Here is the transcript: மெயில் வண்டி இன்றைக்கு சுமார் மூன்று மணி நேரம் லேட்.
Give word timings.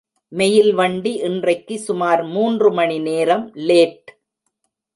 மெயில் 0.31 0.73
வண்டி 0.73 1.11
இன்றைக்கு 1.19 1.79
சுமார் 1.79 2.23
மூன்று 2.25 2.71
மணி 2.71 2.99
நேரம் 2.99 3.45
லேட். 3.53 4.09